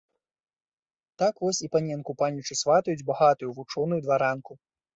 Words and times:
Так, 1.23 1.33
вось 1.43 1.59
і 1.67 1.69
паненку 1.75 2.17
панічу 2.23 2.59
сватаюць 2.63 3.05
багатую, 3.13 3.49
вучоную 3.61 4.01
дваранку. 4.09 4.51